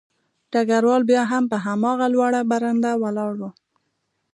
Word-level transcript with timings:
ډګروال 0.51 1.01
بیا 1.09 1.21
هم 1.31 1.43
په 1.51 1.57
هماغه 1.65 2.07
لوړه 2.13 2.41
برنډه 2.51 2.91
ولاړ 3.03 3.31
و 3.39 3.41